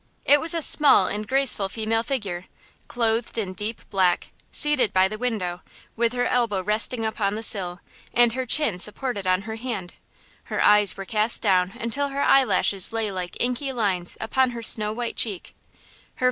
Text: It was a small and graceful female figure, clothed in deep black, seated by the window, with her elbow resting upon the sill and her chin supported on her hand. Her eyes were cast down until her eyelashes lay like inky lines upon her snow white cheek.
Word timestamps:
It 0.25 0.41
was 0.41 0.55
a 0.55 0.63
small 0.63 1.05
and 1.05 1.27
graceful 1.27 1.69
female 1.69 2.01
figure, 2.01 2.45
clothed 2.87 3.37
in 3.37 3.53
deep 3.53 3.87
black, 3.91 4.31
seated 4.51 4.91
by 4.93 5.07
the 5.07 5.19
window, 5.19 5.61
with 5.95 6.13
her 6.13 6.25
elbow 6.25 6.63
resting 6.63 7.05
upon 7.05 7.35
the 7.35 7.43
sill 7.43 7.81
and 8.11 8.33
her 8.33 8.47
chin 8.47 8.79
supported 8.79 9.27
on 9.27 9.43
her 9.43 9.57
hand. 9.57 9.93
Her 10.45 10.59
eyes 10.59 10.97
were 10.97 11.05
cast 11.05 11.43
down 11.43 11.73
until 11.79 12.07
her 12.07 12.21
eyelashes 12.23 12.91
lay 12.91 13.11
like 13.11 13.37
inky 13.39 13.71
lines 13.71 14.17
upon 14.19 14.49
her 14.57 14.63
snow 14.63 14.91
white 14.91 15.17
cheek. 15.17 15.53